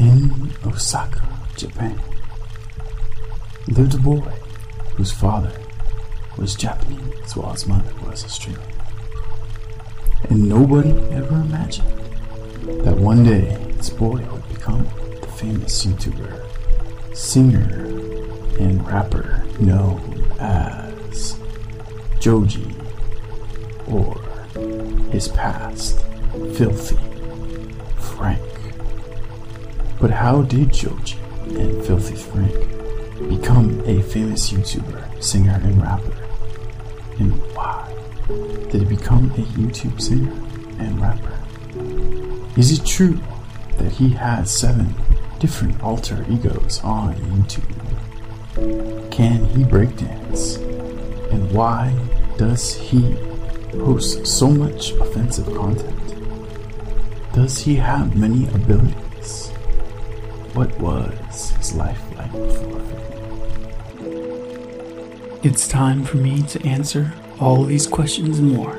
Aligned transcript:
In 0.00 0.50
Osaka, 0.64 1.28
Japan, 1.58 2.00
lived 3.68 3.94
a 3.94 3.98
boy 3.98 4.32
whose 4.96 5.12
father 5.12 5.52
was 6.38 6.54
Japanese 6.54 7.36
while 7.36 7.52
his 7.52 7.66
mother 7.66 7.92
was 8.06 8.24
Australian. 8.24 8.64
And 10.30 10.48
nobody 10.48 10.92
ever 11.10 11.34
imagined 11.34 11.86
that 12.82 12.96
one 12.96 13.24
day 13.24 13.54
this 13.76 13.90
boy 13.90 14.24
would 14.32 14.48
become 14.48 14.84
the 15.20 15.26
famous 15.36 15.84
YouTuber, 15.84 16.46
singer, 17.14 17.84
and 18.58 18.86
rapper 18.86 19.44
known 19.58 20.24
as 20.40 21.38
Joji, 22.20 22.74
or 23.86 24.18
his 25.10 25.28
past, 25.28 26.00
Filthy 26.54 26.96
Frank. 27.98 28.40
But 30.00 30.10
how 30.10 30.42
did 30.42 30.72
Joji 30.72 31.18
and 31.44 31.84
Filthy 31.84 32.16
Frank 32.16 32.54
become 33.28 33.82
a 33.84 34.00
famous 34.00 34.50
YouTuber, 34.50 35.22
singer, 35.22 35.60
and 35.62 35.80
rapper? 35.82 36.16
And 37.18 37.32
why 37.54 37.94
did 38.70 38.80
he 38.80 38.84
become 38.86 39.26
a 39.32 39.44
YouTube 39.58 40.00
singer 40.00 40.32
and 40.78 40.98
rapper? 41.00 41.38
Is 42.58 42.72
it 42.72 42.86
true 42.86 43.20
that 43.76 43.92
he 43.92 44.08
has 44.10 44.50
seven 44.50 44.94
different 45.38 45.82
alter 45.82 46.24
egos 46.30 46.80
on 46.82 47.14
YouTube? 47.16 49.10
Can 49.10 49.44
he 49.46 49.64
breakdance? 49.64 50.56
And 51.30 51.52
why 51.52 51.94
does 52.38 52.74
he 52.74 53.16
post 53.72 54.26
so 54.26 54.50
much 54.50 54.92
offensive 54.92 55.54
content? 55.54 55.96
Does 57.34 57.58
he 57.58 57.76
have 57.76 58.16
many 58.16 58.46
abilities? 58.48 59.52
What 60.54 60.78
was 60.80 61.50
his 61.52 61.74
life 61.74 62.02
like 62.16 62.32
before? 62.32 62.82
It's 65.42 65.68
time 65.68 66.04
for 66.04 66.16
me 66.16 66.42
to 66.42 66.66
answer 66.66 67.12
all 67.38 67.64
these 67.64 67.86
questions 67.86 68.40
and 68.40 68.52
more. 68.52 68.76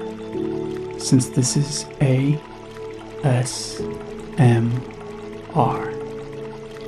Since 1.00 1.30
this 1.30 1.56
is 1.56 1.86
A 2.02 2.40
S 3.24 3.82
M 4.38 4.70
R. 5.56 5.92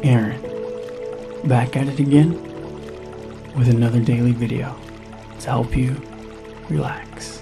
Aaron, 0.03 0.41
back 1.45 1.77
at 1.77 1.87
it 1.87 1.99
again 1.99 2.33
with 3.55 3.69
another 3.69 4.01
daily 4.01 4.33
video 4.33 4.75
to 5.39 5.49
help 5.49 5.75
you 5.77 5.95
relax. 6.69 7.41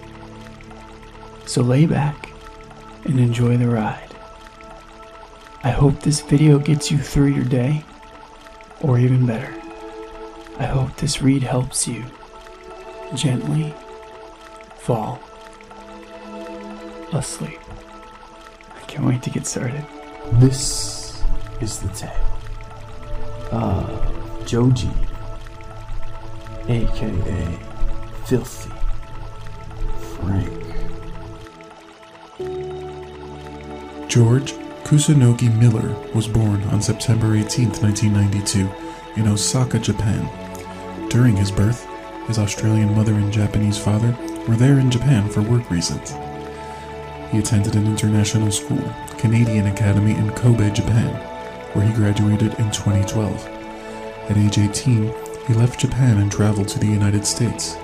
So 1.46 1.64
lay 1.64 1.86
back 1.86 2.32
and 3.06 3.20
enjoy 3.20 3.58
the 3.58 3.68
ride. 3.68 4.11
I 5.64 5.70
hope 5.70 6.00
this 6.00 6.22
video 6.22 6.58
gets 6.58 6.90
you 6.90 6.98
through 6.98 7.28
your 7.28 7.45
day, 7.45 7.84
or 8.81 8.98
even 8.98 9.28
better, 9.28 9.54
I 10.58 10.66
hope 10.66 10.95
this 10.95 11.22
read 11.22 11.44
helps 11.44 11.88
you 11.88 12.06
gently 13.16 13.73
fall 14.78 15.20
asleep. 17.14 17.59
I 18.76 18.80
can't 18.88 19.06
wait 19.06 19.22
to 19.22 19.30
get 19.30 19.45
started. 19.45 19.86
This 20.34 21.23
is 21.59 21.80
the 21.80 21.90
tale 21.90 22.12
of 23.52 24.48
Joji, 24.48 24.90
aka 26.68 27.59
Filthy 28.25 28.72
Frank. 30.16 30.58
George 34.09 34.53
Kusunoki 34.92 35.50
Miller 35.58 35.95
was 36.14 36.28
born 36.28 36.61
on 36.64 36.81
September 36.81 37.34
18, 37.34 37.70
1992, 37.80 38.70
in 39.16 39.25
Osaka, 39.25 39.80
Japan. 39.80 40.28
During 41.09 41.34
his 41.34 41.50
birth, 41.50 41.88
his 42.28 42.38
Australian 42.38 42.94
mother 42.94 43.13
and 43.13 43.31
Japanese 43.31 43.78
father 43.78 44.13
were 44.50 44.57
there 44.57 44.80
in 44.80 44.91
Japan 44.91 45.30
for 45.30 45.44
work 45.44 45.72
reasons. 45.72 46.12
He 47.31 47.38
attended 47.38 47.78
an 47.78 47.88
international 47.88 48.51
school, 48.51 48.84
Canadian 49.18 49.68
Academy 49.68 50.12
in 50.12 50.30
Kobe, 50.31 50.69
Japan, 50.74 51.16
where 51.72 51.88
he 51.88 51.94
graduated 51.94 52.59
in 52.59 52.69
2012. 52.69 53.47
At 54.30 54.38
age 54.38 54.57
18, 54.57 55.13
he 55.47 55.53
left 55.53 55.80
Japan 55.80 56.18
and 56.18 56.30
traveled 56.30 56.68
to 56.68 56.80
the 56.80 56.85
United 56.85 57.25
States. 57.25 57.78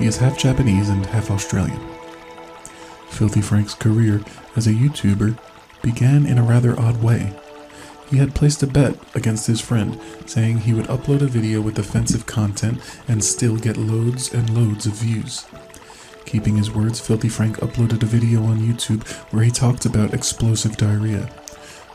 He 0.00 0.06
is 0.06 0.16
half 0.16 0.36
Japanese 0.36 0.88
and 0.88 1.06
half 1.06 1.30
Australian. 1.30 1.78
Filthy 3.10 3.42
Frank's 3.42 3.74
career 3.74 4.24
as 4.56 4.66
a 4.66 4.72
YouTuber 4.72 5.38
began 5.82 6.26
in 6.26 6.38
a 6.38 6.42
rather 6.42 6.78
odd 6.78 7.02
way. 7.02 7.32
He 8.10 8.16
had 8.16 8.34
placed 8.34 8.62
a 8.62 8.66
bet 8.66 8.96
against 9.14 9.46
his 9.46 9.60
friend, 9.60 10.00
saying 10.24 10.58
he 10.58 10.72
would 10.72 10.86
upload 10.86 11.20
a 11.20 11.26
video 11.26 11.60
with 11.60 11.78
offensive 11.78 12.24
content 12.24 12.80
and 13.06 13.22
still 13.22 13.56
get 13.56 13.76
loads 13.76 14.32
and 14.32 14.48
loads 14.50 14.86
of 14.86 14.94
views. 14.94 15.46
Keeping 16.24 16.56
his 16.56 16.70
words, 16.70 17.00
Filthy 17.00 17.28
Frank 17.28 17.58
uploaded 17.58 18.02
a 18.02 18.06
video 18.06 18.42
on 18.44 18.58
YouTube 18.58 19.06
where 19.32 19.42
he 19.42 19.50
talked 19.50 19.84
about 19.84 20.14
explosive 20.14 20.76
diarrhea. 20.76 21.30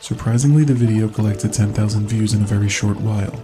Surprisingly, 0.00 0.64
the 0.64 0.74
video 0.74 1.08
collected 1.08 1.52
10,000 1.52 2.06
views 2.06 2.34
in 2.34 2.42
a 2.42 2.46
very 2.46 2.68
short 2.68 3.00
while. 3.00 3.34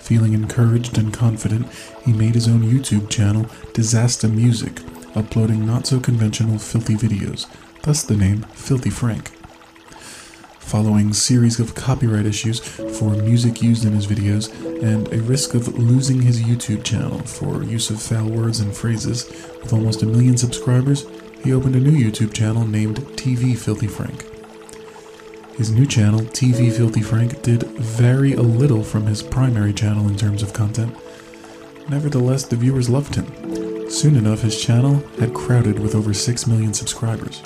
Feeling 0.00 0.34
encouraged 0.34 0.98
and 0.98 1.14
confident, 1.14 1.66
he 2.04 2.12
made 2.12 2.34
his 2.34 2.46
own 2.46 2.62
YouTube 2.62 3.08
channel, 3.08 3.44
DizastaMusic, 3.74 5.16
uploading 5.16 5.64
not 5.64 5.86
so 5.86 5.98
conventional 5.98 6.58
filthy 6.58 6.94
videos, 6.94 7.46
thus 7.82 8.02
the 8.02 8.16
name 8.16 8.42
Filthy 8.52 8.90
Frank. 8.90 9.33
Following 10.64 11.12
series 11.12 11.60
of 11.60 11.74
copyright 11.76 12.26
issues 12.26 12.58
for 12.58 13.10
music 13.10 13.62
used 13.62 13.84
in 13.84 13.92
his 13.92 14.08
videos 14.08 14.50
and 14.82 15.06
a 15.12 15.22
risk 15.22 15.54
of 15.54 15.78
losing 15.78 16.22
his 16.22 16.42
YouTube 16.42 16.82
channel 16.82 17.18
for 17.20 17.62
use 17.62 17.90
of 17.90 18.02
foul 18.02 18.28
words 18.28 18.58
and 18.58 18.74
phrases, 18.74 19.28
with 19.62 19.72
almost 19.72 20.02
a 20.02 20.06
million 20.06 20.36
subscribers, 20.36 21.06
he 21.44 21.52
opened 21.52 21.76
a 21.76 21.80
new 21.80 21.92
YouTube 21.92 22.32
channel 22.32 22.66
named 22.66 22.96
TV 23.16 23.56
Filthy 23.56 23.86
Frank. 23.86 24.26
His 25.56 25.70
new 25.70 25.86
channel, 25.86 26.20
TV 26.20 26.72
Filthy 26.72 27.02
Frank, 27.02 27.42
did 27.42 27.62
vary 27.78 28.32
a 28.32 28.42
little 28.42 28.82
from 28.82 29.06
his 29.06 29.22
primary 29.22 29.72
channel 29.72 30.08
in 30.08 30.16
terms 30.16 30.42
of 30.42 30.52
content. 30.52 30.96
Nevertheless, 31.88 32.46
the 32.46 32.56
viewers 32.56 32.90
loved 32.90 33.14
him. 33.14 33.88
Soon 33.90 34.16
enough, 34.16 34.40
his 34.40 34.60
channel 34.60 35.04
had 35.20 35.34
crowded 35.34 35.78
with 35.78 35.94
over 35.94 36.12
6 36.12 36.46
million 36.48 36.74
subscribers. 36.74 37.42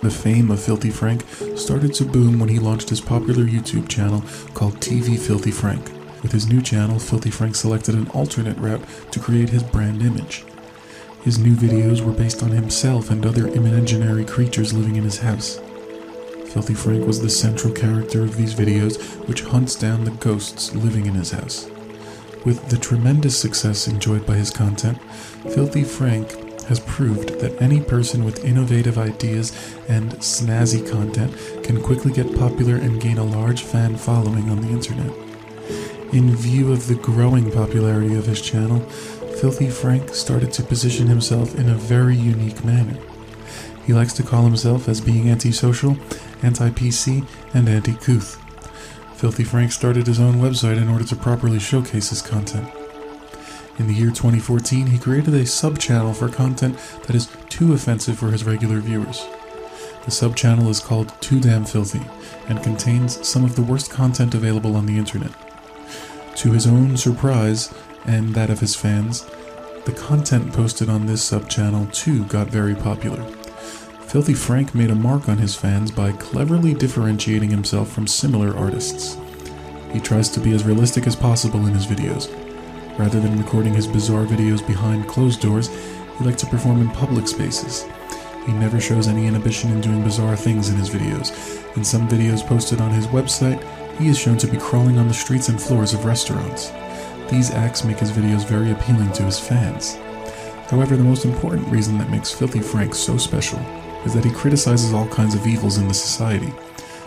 The 0.00 0.10
fame 0.10 0.50
of 0.52 0.62
Filthy 0.62 0.90
Frank 0.90 1.24
started 1.56 1.92
to 1.94 2.04
boom 2.04 2.38
when 2.38 2.48
he 2.48 2.60
launched 2.60 2.88
his 2.88 3.00
popular 3.00 3.44
YouTube 3.44 3.88
channel 3.88 4.22
called 4.54 4.80
TV 4.80 5.18
Filthy 5.18 5.50
Frank. 5.50 5.90
With 6.22 6.30
his 6.30 6.48
new 6.48 6.62
channel, 6.62 7.00
Filthy 7.00 7.30
Frank 7.30 7.56
selected 7.56 7.96
an 7.96 8.08
alternate 8.10 8.58
route 8.58 8.84
to 9.10 9.18
create 9.18 9.48
his 9.48 9.64
brand 9.64 10.02
image. 10.02 10.44
His 11.22 11.38
new 11.38 11.56
videos 11.56 12.00
were 12.00 12.12
based 12.12 12.44
on 12.44 12.50
himself 12.50 13.10
and 13.10 13.26
other 13.26 13.48
imaginary 13.48 14.24
creatures 14.24 14.72
living 14.72 14.94
in 14.94 15.02
his 15.02 15.18
house. 15.18 15.60
Filthy 16.46 16.74
Frank 16.74 17.04
was 17.04 17.20
the 17.20 17.28
central 17.28 17.72
character 17.72 18.22
of 18.22 18.36
these 18.36 18.54
videos, 18.54 19.02
which 19.26 19.42
hunts 19.42 19.74
down 19.74 20.04
the 20.04 20.12
ghosts 20.12 20.74
living 20.76 21.06
in 21.06 21.14
his 21.14 21.32
house. 21.32 21.68
With 22.44 22.68
the 22.68 22.78
tremendous 22.78 23.36
success 23.36 23.88
enjoyed 23.88 24.24
by 24.24 24.36
his 24.36 24.50
content, 24.50 25.02
Filthy 25.52 25.82
Frank 25.82 26.47
has 26.68 26.80
proved 26.80 27.40
that 27.40 27.60
any 27.60 27.80
person 27.80 28.24
with 28.24 28.44
innovative 28.44 28.98
ideas 28.98 29.52
and 29.88 30.12
snazzy 30.16 30.88
content 30.88 31.34
can 31.64 31.82
quickly 31.82 32.12
get 32.12 32.36
popular 32.36 32.76
and 32.76 33.00
gain 33.00 33.18
a 33.18 33.24
large 33.24 33.62
fan 33.62 33.96
following 33.96 34.48
on 34.50 34.60
the 34.60 34.68
internet. 34.68 35.12
In 36.12 36.34
view 36.36 36.72
of 36.72 36.86
the 36.86 36.94
growing 36.94 37.50
popularity 37.50 38.14
of 38.14 38.26
his 38.26 38.40
channel, 38.40 38.80
Filthy 39.40 39.70
Frank 39.70 40.14
started 40.14 40.52
to 40.52 40.62
position 40.62 41.06
himself 41.06 41.54
in 41.58 41.68
a 41.68 41.74
very 41.74 42.16
unique 42.16 42.64
manner. 42.64 42.98
He 43.86 43.94
likes 43.94 44.12
to 44.14 44.22
call 44.22 44.44
himself 44.44 44.88
as 44.88 45.00
being 45.00 45.30
antisocial, 45.30 45.96
anti 46.42 46.70
PC, 46.70 47.26
and 47.54 47.68
anti 47.68 47.94
couth. 47.94 48.42
Filthy 49.16 49.44
Frank 49.44 49.72
started 49.72 50.06
his 50.06 50.20
own 50.20 50.34
website 50.34 50.76
in 50.76 50.88
order 50.88 51.04
to 51.04 51.16
properly 51.16 51.58
showcase 51.58 52.10
his 52.10 52.22
content. 52.22 52.68
In 53.78 53.86
the 53.86 53.94
year 53.94 54.08
2014, 54.08 54.88
he 54.88 54.98
created 54.98 55.34
a 55.34 55.46
sub 55.46 55.78
channel 55.78 56.12
for 56.12 56.28
content 56.28 56.76
that 57.06 57.14
is 57.14 57.30
too 57.48 57.74
offensive 57.74 58.18
for 58.18 58.32
his 58.32 58.42
regular 58.42 58.80
viewers. 58.80 59.24
The 60.04 60.10
sub 60.10 60.34
channel 60.34 60.68
is 60.68 60.80
called 60.80 61.12
Too 61.20 61.38
Damn 61.38 61.64
Filthy 61.64 62.02
and 62.48 62.60
contains 62.60 63.24
some 63.26 63.44
of 63.44 63.54
the 63.54 63.62
worst 63.62 63.88
content 63.88 64.34
available 64.34 64.74
on 64.74 64.86
the 64.86 64.98
internet. 64.98 65.30
To 66.38 66.50
his 66.50 66.66
own 66.66 66.96
surprise, 66.96 67.72
and 68.04 68.34
that 68.34 68.50
of 68.50 68.58
his 68.58 68.74
fans, 68.74 69.24
the 69.84 69.92
content 69.92 70.52
posted 70.52 70.88
on 70.88 71.06
this 71.06 71.22
sub 71.22 71.48
channel 71.48 71.86
too 71.92 72.24
got 72.24 72.48
very 72.48 72.74
popular. 72.74 73.22
Filthy 74.08 74.34
Frank 74.34 74.74
made 74.74 74.90
a 74.90 74.94
mark 74.96 75.28
on 75.28 75.38
his 75.38 75.54
fans 75.54 75.92
by 75.92 76.10
cleverly 76.12 76.74
differentiating 76.74 77.50
himself 77.50 77.92
from 77.92 78.08
similar 78.08 78.56
artists. 78.56 79.16
He 79.92 80.00
tries 80.00 80.28
to 80.30 80.40
be 80.40 80.52
as 80.52 80.64
realistic 80.64 81.06
as 81.06 81.14
possible 81.14 81.64
in 81.66 81.74
his 81.74 81.86
videos, 81.86 82.47
Rather 82.98 83.20
than 83.20 83.38
recording 83.38 83.72
his 83.72 83.86
bizarre 83.86 84.24
videos 84.24 84.66
behind 84.66 85.06
closed 85.06 85.40
doors, 85.40 85.68
he 86.18 86.24
likes 86.24 86.40
to 86.42 86.48
perform 86.48 86.80
in 86.80 86.90
public 86.90 87.28
spaces. 87.28 87.86
He 88.44 88.52
never 88.52 88.80
shows 88.80 89.06
any 89.06 89.26
inhibition 89.26 89.70
in 89.70 89.80
doing 89.80 90.02
bizarre 90.02 90.34
things 90.34 90.68
in 90.68 90.76
his 90.76 90.90
videos. 90.90 91.30
In 91.76 91.84
some 91.84 92.08
videos 92.08 92.44
posted 92.44 92.80
on 92.80 92.90
his 92.90 93.06
website, 93.06 93.62
he 93.98 94.08
is 94.08 94.18
shown 94.18 94.36
to 94.38 94.48
be 94.48 94.56
crawling 94.56 94.98
on 94.98 95.06
the 95.06 95.14
streets 95.14 95.48
and 95.48 95.60
floors 95.60 95.94
of 95.94 96.04
restaurants. 96.04 96.72
These 97.30 97.52
acts 97.52 97.84
make 97.84 97.98
his 97.98 98.10
videos 98.10 98.44
very 98.44 98.72
appealing 98.72 99.12
to 99.12 99.22
his 99.22 99.38
fans. 99.38 99.96
However, 100.68 100.96
the 100.96 101.04
most 101.04 101.24
important 101.24 101.68
reason 101.68 101.98
that 101.98 102.10
makes 102.10 102.32
Filthy 102.32 102.60
Frank 102.60 102.94
so 102.94 103.16
special 103.16 103.60
is 104.04 104.12
that 104.14 104.24
he 104.24 104.30
criticizes 104.32 104.92
all 104.92 105.06
kinds 105.08 105.34
of 105.34 105.46
evils 105.46 105.78
in 105.78 105.86
the 105.86 105.94
society. 105.94 106.52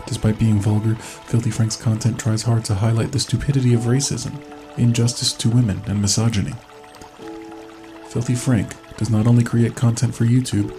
Despite 0.06 0.38
being 0.38 0.58
vulgar, 0.58 0.94
Filthy 0.94 1.50
Frank's 1.50 1.76
content 1.76 2.18
tries 2.18 2.42
hard 2.42 2.64
to 2.66 2.74
highlight 2.74 3.12
the 3.12 3.20
stupidity 3.20 3.74
of 3.74 3.82
racism, 3.82 4.32
injustice 4.76 5.32
to 5.34 5.48
women, 5.48 5.82
and 5.86 6.00
misogyny. 6.00 6.54
Filthy 8.08 8.34
Frank 8.34 8.74
does 8.96 9.10
not 9.10 9.26
only 9.26 9.44
create 9.44 9.74
content 9.74 10.14
for 10.14 10.24
YouTube, 10.24 10.70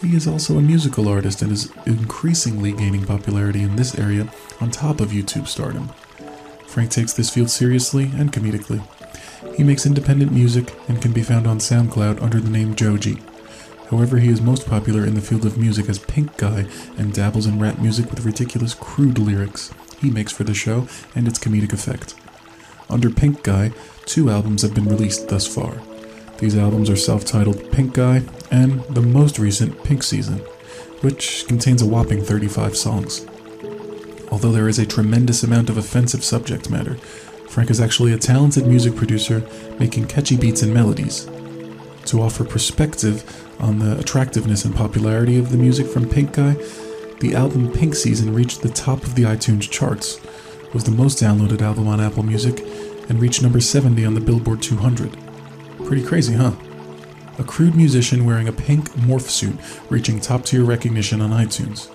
he 0.00 0.14
is 0.14 0.26
also 0.26 0.56
a 0.56 0.62
musical 0.62 1.08
artist 1.08 1.42
and 1.42 1.50
is 1.50 1.72
increasingly 1.84 2.72
gaining 2.72 3.04
popularity 3.04 3.62
in 3.62 3.76
this 3.76 3.98
area 3.98 4.28
on 4.60 4.70
top 4.70 5.00
of 5.00 5.10
YouTube 5.10 5.48
stardom. 5.48 5.88
Frank 6.66 6.90
takes 6.90 7.12
this 7.12 7.30
field 7.30 7.50
seriously 7.50 8.04
and 8.14 8.32
comedically. 8.32 8.82
He 9.56 9.64
makes 9.64 9.86
independent 9.86 10.32
music 10.32 10.72
and 10.88 11.02
can 11.02 11.12
be 11.12 11.22
found 11.22 11.46
on 11.46 11.58
SoundCloud 11.58 12.22
under 12.22 12.40
the 12.40 12.50
name 12.50 12.74
Joji. 12.74 13.18
However, 13.90 14.18
he 14.18 14.28
is 14.28 14.40
most 14.40 14.66
popular 14.66 15.04
in 15.04 15.14
the 15.14 15.20
field 15.20 15.46
of 15.46 15.56
music 15.58 15.88
as 15.88 15.98
Pink 15.98 16.36
Guy 16.36 16.66
and 16.96 17.12
dabbles 17.12 17.46
in 17.46 17.58
rap 17.58 17.78
music 17.78 18.10
with 18.10 18.24
ridiculous, 18.24 18.74
crude 18.74 19.18
lyrics 19.18 19.72
he 20.00 20.10
makes 20.10 20.32
for 20.32 20.44
the 20.44 20.54
show 20.54 20.86
and 21.14 21.26
its 21.26 21.38
comedic 21.38 21.72
effect. 21.72 22.14
Under 22.90 23.10
Pink 23.10 23.42
Guy, 23.42 23.72
two 24.06 24.30
albums 24.30 24.62
have 24.62 24.74
been 24.74 24.88
released 24.88 25.28
thus 25.28 25.46
far. 25.46 25.80
These 26.38 26.56
albums 26.56 26.88
are 26.88 26.96
self 26.96 27.24
titled 27.24 27.70
Pink 27.70 27.94
Guy 27.94 28.22
and 28.50 28.82
the 28.84 29.02
most 29.02 29.38
recent 29.38 29.82
Pink 29.84 30.02
Season, 30.02 30.38
which 31.02 31.44
contains 31.46 31.82
a 31.82 31.86
whopping 31.86 32.22
35 32.22 32.76
songs. 32.76 33.26
Although 34.30 34.52
there 34.52 34.68
is 34.68 34.78
a 34.78 34.86
tremendous 34.86 35.42
amount 35.42 35.68
of 35.68 35.76
offensive 35.76 36.24
subject 36.24 36.70
matter, 36.70 36.94
Frank 37.48 37.70
is 37.70 37.80
actually 37.80 38.12
a 38.12 38.18
talented 38.18 38.66
music 38.66 38.94
producer 38.94 39.46
making 39.78 40.06
catchy 40.06 40.36
beats 40.36 40.62
and 40.62 40.72
melodies. 40.72 41.28
To 42.06 42.22
offer 42.22 42.44
perspective 42.44 43.24
on 43.58 43.78
the 43.78 43.98
attractiveness 43.98 44.64
and 44.64 44.74
popularity 44.74 45.38
of 45.38 45.50
the 45.50 45.58
music 45.58 45.86
from 45.86 46.08
Pink 46.08 46.32
Guy, 46.34 46.56
the 47.20 47.34
album 47.34 47.72
Pink 47.72 47.94
Season 47.94 48.32
reached 48.32 48.62
the 48.62 48.68
top 48.68 49.02
of 49.02 49.14
the 49.14 49.24
iTunes 49.24 49.68
charts, 49.68 50.20
was 50.72 50.84
the 50.84 50.90
most 50.90 51.22
downloaded 51.22 51.62
album 51.62 51.88
on 51.88 52.00
Apple 52.00 52.22
Music, 52.22 52.60
and 53.08 53.20
reached 53.20 53.42
number 53.42 53.60
70 53.60 54.04
on 54.04 54.14
the 54.14 54.20
Billboard 54.20 54.62
200. 54.62 55.16
Pretty 55.84 56.04
crazy, 56.04 56.34
huh? 56.34 56.52
A 57.38 57.44
crude 57.44 57.74
musician 57.74 58.26
wearing 58.26 58.48
a 58.48 58.52
pink 58.52 58.90
morph 58.90 59.28
suit 59.28 59.56
reaching 59.88 60.20
top 60.20 60.44
tier 60.44 60.64
recognition 60.64 61.20
on 61.20 61.30
iTunes. 61.30 61.88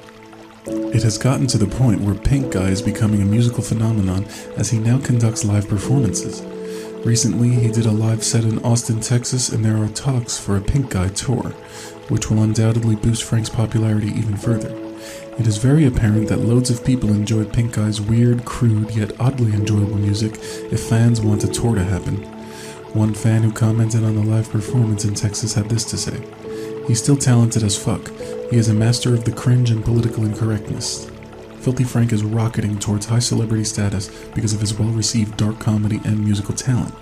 It 0.66 1.04
has 1.04 1.18
gotten 1.18 1.48
to 1.48 1.58
the 1.58 1.68
point 1.68 2.02
where 2.02 2.16
Pink 2.16 2.54
Guy 2.54 2.70
is 2.70 2.82
becoming 2.82 3.22
a 3.22 3.26
musical 3.26 3.62
phenomenon 3.62 4.26
as 4.56 4.70
he 4.70 4.80
now 4.80 5.00
conducts 5.00 5.44
live 5.44 5.68
performances. 5.68 6.42
Recently, 7.06 7.50
he 7.50 7.70
did 7.70 7.86
a 7.86 7.92
live 7.92 8.24
set 8.24 8.46
in 8.46 8.64
Austin, 8.64 9.02
Texas, 9.02 9.50
and 9.50 9.66
there 9.66 9.78
are 9.78 9.90
talks 9.90 10.40
for 10.40 10.56
a 10.56 10.62
Pink 10.62 10.92
Guy 10.92 11.10
tour, 11.10 11.50
which 12.08 12.30
will 12.30 12.42
undoubtedly 12.42 12.96
boost 12.96 13.24
Frank's 13.24 13.50
popularity 13.50 14.08
even 14.08 14.38
further. 14.38 14.74
It 15.40 15.48
is 15.48 15.58
very 15.58 15.86
apparent 15.86 16.28
that 16.30 16.42
loads 16.42 16.70
of 16.70 16.86
people 16.86 17.10
enjoyed 17.10 17.52
Pink 17.52 17.74
Guy's 17.74 18.00
weird, 18.00 18.46
crude, 18.46 18.96
yet 18.96 19.20
oddly 19.20 19.52
enjoyable 19.54 19.98
music 19.98 20.38
if 20.72 20.88
fans 20.88 21.22
want 21.22 21.44
a 21.44 21.48
tour 21.48 21.74
to 21.74 21.84
happen. 21.84 22.18
One 22.94 23.16
fan 23.16 23.42
who 23.42 23.52
commented 23.52 24.04
on 24.04 24.14
the 24.14 24.22
live 24.22 24.52
performance 24.52 25.06
in 25.06 25.16
Texas 25.16 25.56
had 25.56 25.70
this 25.70 25.86
to 25.86 25.98
say 25.98 26.22
He's 26.88 27.02
still 27.02 27.18
talented 27.18 27.64
as 27.64 27.76
fuck. 27.76 28.12
He 28.52 28.58
is 28.58 28.70
a 28.70 28.74
master 28.76 29.16
of 29.16 29.24
the 29.24 29.32
cringe 29.32 29.72
and 29.72 29.84
political 29.84 30.24
incorrectness. 30.24 31.10
Filthy 31.62 31.84
Frank 31.84 32.14
is 32.14 32.24
rocketing 32.24 32.78
towards 32.78 33.08
high 33.08 33.20
celebrity 33.20 33.64
status 33.64 34.10
because 34.36 34.54
of 34.54 34.62
his 34.62 34.78
well 34.78 34.90
received 34.90 35.36
dark 35.38 35.60
comedy 35.60 36.00
and 36.06 36.24
musical 36.24 36.54
talent. 36.54 36.94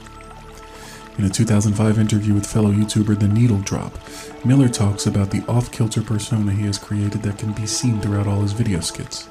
In 1.21 1.27
a 1.27 1.29
2005 1.29 1.99
interview 1.99 2.33
with 2.33 2.47
fellow 2.47 2.71
YouTuber 2.71 3.19
The 3.19 3.27
Needle 3.27 3.59
Drop, 3.59 3.95
Miller 4.43 4.67
talks 4.67 5.05
about 5.05 5.29
the 5.29 5.45
off 5.47 5.71
kilter 5.71 6.01
persona 6.01 6.51
he 6.51 6.65
has 6.65 6.79
created 6.79 7.21
that 7.21 7.37
can 7.37 7.51
be 7.51 7.67
seen 7.67 8.01
throughout 8.01 8.25
all 8.25 8.41
his 8.41 8.53
video 8.53 8.79
skits. 8.79 9.29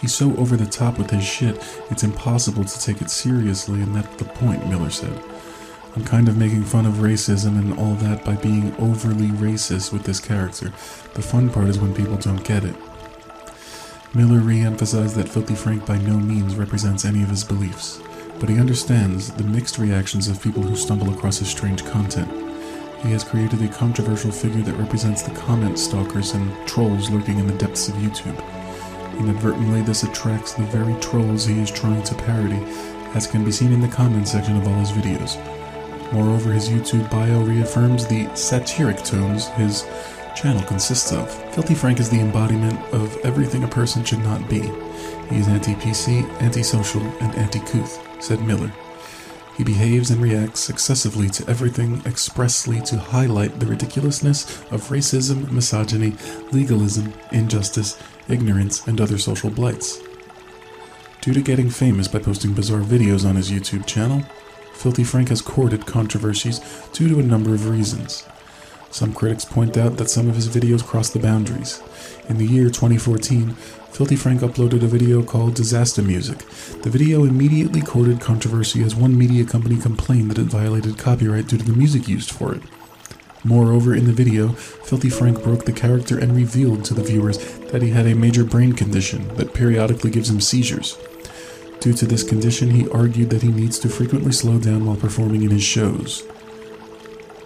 He's 0.00 0.14
so 0.14 0.34
over 0.38 0.56
the 0.56 0.64
top 0.64 0.96
with 0.96 1.10
his 1.10 1.22
shit, 1.22 1.62
it's 1.90 2.04
impossible 2.04 2.64
to 2.64 2.80
take 2.80 3.02
it 3.02 3.10
seriously, 3.10 3.82
and 3.82 3.94
that's 3.94 4.16
the 4.16 4.24
point, 4.24 4.66
Miller 4.66 4.88
said. 4.88 5.22
I'm 5.94 6.04
kind 6.04 6.26
of 6.26 6.38
making 6.38 6.64
fun 6.64 6.86
of 6.86 6.94
racism 6.94 7.58
and 7.58 7.78
all 7.78 7.96
that 7.96 8.24
by 8.24 8.36
being 8.36 8.74
overly 8.76 9.28
racist 9.28 9.92
with 9.92 10.04
this 10.04 10.20
character. 10.20 10.72
The 11.12 11.20
fun 11.20 11.50
part 11.50 11.68
is 11.68 11.78
when 11.78 11.94
people 11.94 12.16
don't 12.16 12.42
get 12.44 12.64
it. 12.64 12.76
Miller 14.14 14.38
re 14.38 14.62
emphasized 14.62 15.16
that 15.16 15.28
Filthy 15.28 15.54
Frank 15.54 15.84
by 15.84 15.98
no 15.98 16.18
means 16.18 16.56
represents 16.56 17.04
any 17.04 17.22
of 17.22 17.28
his 17.28 17.44
beliefs, 17.44 18.00
but 18.40 18.48
he 18.48 18.58
understands 18.58 19.30
the 19.30 19.44
mixed 19.44 19.78
reactions 19.78 20.26
of 20.26 20.42
people 20.42 20.62
who 20.62 20.74
stumble 20.74 21.12
across 21.12 21.38
his 21.38 21.48
strange 21.48 21.84
content. 21.84 22.28
He 23.02 23.12
has 23.12 23.22
created 23.22 23.62
a 23.62 23.68
controversial 23.68 24.32
figure 24.32 24.62
that 24.62 24.76
represents 24.76 25.22
the 25.22 25.34
comment 25.34 25.78
stalkers 25.78 26.32
and 26.32 26.52
trolls 26.66 27.10
lurking 27.10 27.38
in 27.38 27.46
the 27.46 27.54
depths 27.54 27.88
of 27.88 27.94
YouTube. 27.96 28.38
Inadvertently, 29.18 29.82
this 29.82 30.02
attracts 30.02 30.54
the 30.54 30.64
very 30.64 30.98
trolls 31.00 31.44
he 31.44 31.60
is 31.60 31.70
trying 31.70 32.02
to 32.02 32.14
parody, 32.14 32.60
as 33.14 33.26
can 33.26 33.44
be 33.44 33.52
seen 33.52 33.72
in 33.72 33.80
the 33.80 33.88
comment 33.88 34.26
section 34.26 34.56
of 34.56 34.66
all 34.66 34.74
his 34.74 34.92
videos. 34.92 35.36
Moreover, 36.12 36.52
his 36.52 36.68
YouTube 36.68 37.08
bio 37.10 37.42
reaffirms 37.42 38.06
the 38.06 38.34
satiric 38.34 39.02
tones 39.04 39.48
his 39.48 39.86
channel 40.34 40.62
consists 40.64 41.12
of. 41.12 41.30
Filthy 41.54 41.74
Frank 41.74 42.00
is 42.00 42.08
the 42.08 42.20
embodiment 42.20 42.78
of 42.92 43.16
everything 43.18 43.64
a 43.64 43.68
person 43.68 44.04
should 44.04 44.20
not 44.20 44.48
be. 44.48 44.72
He 45.30 45.38
is 45.38 45.46
anti 45.46 45.74
PC, 45.74 46.28
antisocial, 46.40 47.02
and 47.20 47.32
anti 47.36 47.60
couth, 47.60 48.04
said 48.20 48.42
Miller. 48.42 48.72
He 49.56 49.62
behaves 49.62 50.10
and 50.10 50.20
reacts 50.20 50.68
excessively 50.68 51.28
to 51.30 51.48
everything 51.48 52.02
expressly 52.04 52.80
to 52.82 52.98
highlight 52.98 53.60
the 53.60 53.66
ridiculousness 53.66 54.60
of 54.72 54.88
racism, 54.88 55.50
misogyny, 55.52 56.14
legalism, 56.50 57.12
injustice, 57.30 57.96
ignorance, 58.28 58.86
and 58.88 59.00
other 59.00 59.18
social 59.18 59.50
blights. 59.50 60.00
Due 61.20 61.34
to 61.34 61.42
getting 61.42 61.70
famous 61.70 62.08
by 62.08 62.18
posting 62.18 62.52
bizarre 62.52 62.80
videos 62.80 63.28
on 63.28 63.36
his 63.36 63.52
YouTube 63.52 63.86
channel, 63.86 64.22
Filthy 64.72 65.04
Frank 65.04 65.28
has 65.28 65.42
courted 65.42 65.86
controversies 65.86 66.60
due 66.92 67.08
to 67.08 67.20
a 67.20 67.22
number 67.22 67.54
of 67.54 67.68
reasons. 67.68 68.24
Some 68.90 69.14
critics 69.14 69.44
point 69.44 69.76
out 69.76 69.98
that 69.98 70.10
some 70.10 70.28
of 70.28 70.34
his 70.34 70.48
videos 70.48 70.84
cross 70.84 71.10
the 71.10 71.20
boundaries. 71.20 71.80
In 72.28 72.38
the 72.38 72.46
year 72.46 72.66
2014, 72.66 73.50
Filthy 73.92 74.16
Frank 74.16 74.40
uploaded 74.40 74.82
a 74.82 74.88
video 74.88 75.22
called 75.22 75.54
Disaster 75.54 76.02
Music. 76.02 76.38
The 76.82 76.90
video 76.90 77.24
immediately 77.24 77.82
courted 77.82 78.20
controversy 78.20 78.82
as 78.82 78.96
one 78.96 79.16
media 79.16 79.44
company 79.44 79.76
complained 79.76 80.30
that 80.30 80.38
it 80.38 80.46
violated 80.46 80.98
copyright 80.98 81.46
due 81.46 81.58
to 81.58 81.64
the 81.64 81.72
music 81.72 82.08
used 82.08 82.32
for 82.32 82.52
it. 82.52 82.62
Moreover, 83.44 83.94
in 83.94 84.06
the 84.06 84.12
video, 84.12 84.48
Filthy 84.48 85.08
Frank 85.08 85.42
broke 85.44 85.66
the 85.66 85.72
character 85.72 86.18
and 86.18 86.34
revealed 86.34 86.84
to 86.86 86.94
the 86.94 87.04
viewers 87.04 87.38
that 87.70 87.82
he 87.82 87.90
had 87.90 88.06
a 88.06 88.14
major 88.14 88.44
brain 88.44 88.72
condition 88.72 89.28
that 89.36 89.54
periodically 89.54 90.10
gives 90.10 90.28
him 90.28 90.40
seizures. 90.40 90.98
Due 91.78 91.94
to 91.94 92.06
this 92.06 92.28
condition, 92.28 92.70
he 92.70 92.90
argued 92.90 93.30
that 93.30 93.42
he 93.42 93.52
needs 93.52 93.78
to 93.78 93.88
frequently 93.88 94.32
slow 94.32 94.58
down 94.58 94.84
while 94.84 94.96
performing 94.96 95.42
in 95.42 95.50
his 95.50 95.62
shows. 95.62 96.24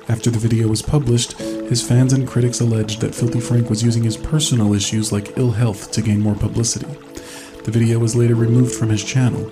After 0.06 0.30
the 0.30 0.38
video 0.38 0.68
was 0.68 0.82
published, 0.82 1.32
his 1.38 1.86
fans 1.86 2.12
and 2.12 2.28
critics 2.28 2.60
alleged 2.60 3.00
that 3.00 3.14
Filthy 3.14 3.40
Frank 3.40 3.70
was 3.70 3.82
using 3.82 4.02
his 4.02 4.18
personal 4.18 4.74
issues 4.74 5.12
like 5.12 5.38
ill 5.38 5.52
health 5.52 5.90
to 5.92 6.02
gain 6.02 6.20
more 6.20 6.34
publicity. 6.34 6.86
The 7.64 7.70
video 7.70 7.98
was 7.98 8.14
later 8.14 8.34
removed 8.34 8.74
from 8.74 8.90
his 8.90 9.02
channel. 9.02 9.50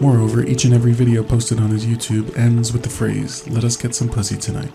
Moreover, 0.00 0.44
each 0.44 0.64
and 0.64 0.74
every 0.74 0.92
video 0.92 1.22
posted 1.22 1.60
on 1.60 1.70
his 1.70 1.86
YouTube 1.86 2.36
ends 2.36 2.72
with 2.72 2.82
the 2.82 2.88
phrase, 2.88 3.46
Let 3.48 3.62
us 3.62 3.76
get 3.76 3.94
some 3.94 4.08
pussy 4.08 4.36
tonight. 4.36 4.72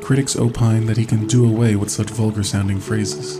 Critics 0.00 0.34
opine 0.34 0.86
that 0.86 0.96
he 0.96 1.04
can 1.04 1.26
do 1.26 1.46
away 1.46 1.76
with 1.76 1.90
such 1.90 2.08
vulgar 2.08 2.42
sounding 2.42 2.80
phrases. 2.80 3.38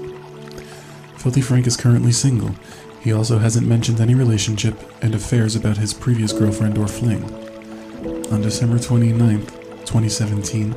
Filthy 1.17 1.41
Frank 1.41 1.67
is 1.67 1.77
currently 1.77 2.13
single. 2.13 2.55
He 3.01 3.15
also 3.15 3.39
hasn't 3.39 3.67
mentioned 3.67 4.01
any 4.01 4.15
relationship 4.15 4.79
and 5.03 5.15
affairs 5.15 5.57
about 5.57 5.79
his 5.79 5.95
previous 5.95 6.35
girlfriend 6.35 6.77
or 6.77 6.87
fling. 6.87 7.25
On 8.31 8.43
December 8.43 8.77
29th, 8.77 9.62
2017, 9.85 10.75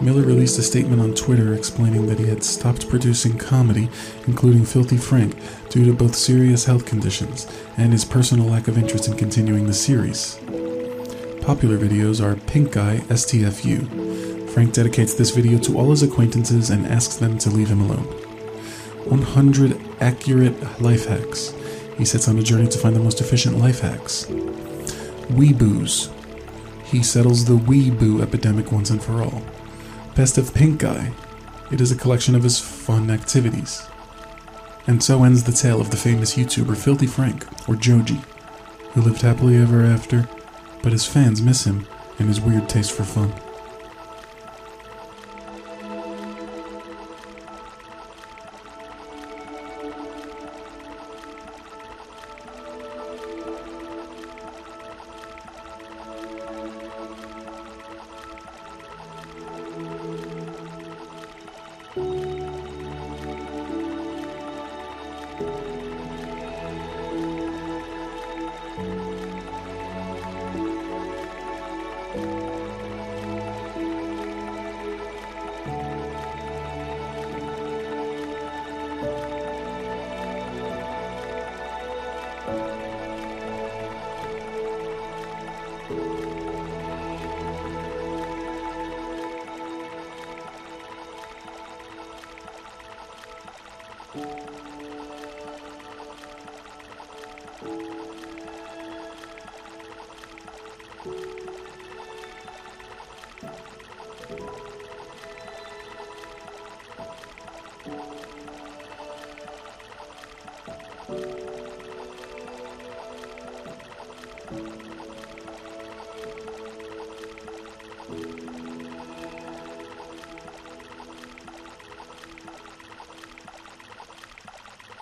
Miller 0.00 0.22
released 0.22 0.58
a 0.58 0.62
statement 0.62 1.00
on 1.00 1.14
Twitter 1.14 1.54
explaining 1.54 2.06
that 2.06 2.18
he 2.18 2.28
had 2.28 2.44
stopped 2.44 2.88
producing 2.88 3.36
comedy, 3.36 3.88
including 4.26 4.64
Filthy 4.64 4.96
Frank, 4.96 5.36
due 5.70 5.84
to 5.84 5.92
both 5.92 6.14
serious 6.14 6.64
health 6.64 6.86
conditions 6.86 7.46
and 7.76 7.92
his 7.92 8.04
personal 8.04 8.46
lack 8.46 8.68
of 8.68 8.78
interest 8.78 9.08
in 9.08 9.16
continuing 9.16 9.66
the 9.66 9.74
series. 9.74 10.38
Popular 11.42 11.78
videos 11.78 12.22
are 12.22 12.36
Pink 12.46 12.72
Guy 12.72 12.98
STFU. 13.08 14.50
Frank 14.50 14.74
dedicates 14.74 15.14
this 15.14 15.30
video 15.30 15.58
to 15.60 15.78
all 15.78 15.90
his 15.90 16.02
acquaintances 16.02 16.70
and 16.70 16.86
asks 16.86 17.16
them 17.16 17.38
to 17.38 17.50
leave 17.50 17.68
him 17.68 17.80
alone. 17.80 18.04
100 19.08 19.80
accurate 20.00 20.82
life 20.82 21.06
hacks. 21.06 21.54
He 21.96 22.04
sets 22.04 22.28
on 22.28 22.38
a 22.38 22.42
journey 22.42 22.68
to 22.68 22.78
find 22.78 22.94
the 22.94 23.00
most 23.00 23.20
efficient 23.20 23.58
life 23.58 23.80
hacks. 23.80 24.26
Weeboos. 25.30 26.14
He 26.90 27.02
settles 27.02 27.44
the 27.44 27.56
weeboo 27.56 28.22
epidemic 28.22 28.72
once 28.72 28.88
and 28.88 29.02
for 29.02 29.22
all. 29.22 29.42
Best 30.14 30.38
of 30.38 30.54
Pink 30.54 30.80
Guy. 30.80 31.12
It 31.70 31.82
is 31.82 31.92
a 31.92 31.96
collection 31.96 32.34
of 32.34 32.42
his 32.42 32.58
fun 32.58 33.10
activities. 33.10 33.86
And 34.86 35.02
so 35.02 35.22
ends 35.22 35.44
the 35.44 35.52
tale 35.52 35.82
of 35.82 35.90
the 35.90 35.98
famous 35.98 36.34
YouTuber 36.34 36.76
Filthy 36.76 37.06
Frank, 37.06 37.44
or 37.68 37.76
Joji, 37.76 38.20
who 38.92 39.02
lived 39.02 39.20
happily 39.20 39.56
ever 39.56 39.84
after, 39.84 40.26
but 40.82 40.92
his 40.92 41.04
fans 41.04 41.42
miss 41.42 41.64
him 41.64 41.86
and 42.18 42.26
his 42.26 42.40
weird 42.40 42.70
taste 42.70 42.92
for 42.92 43.04
fun. 43.04 43.34